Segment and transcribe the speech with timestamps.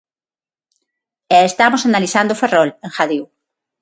[1.35, 3.23] "E estamos analizando Ferrol", engadiu.